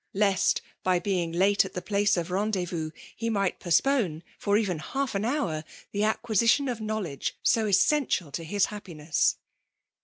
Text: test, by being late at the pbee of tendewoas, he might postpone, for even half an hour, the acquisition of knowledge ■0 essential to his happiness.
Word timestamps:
test, 0.17 0.63
by 0.81 0.97
being 0.97 1.31
late 1.31 1.63
at 1.63 1.73
the 1.73 1.79
pbee 1.83 2.17
of 2.17 2.27
tendewoas, 2.29 2.91
he 3.15 3.29
might 3.29 3.59
postpone, 3.59 4.23
for 4.39 4.57
even 4.57 4.79
half 4.79 5.13
an 5.13 5.23
hour, 5.23 5.63
the 5.91 6.03
acquisition 6.03 6.67
of 6.67 6.81
knowledge 6.81 7.35
■0 7.45 7.69
essential 7.69 8.31
to 8.31 8.43
his 8.43 8.65
happiness. 8.73 9.35